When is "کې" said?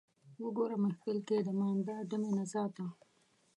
1.27-1.37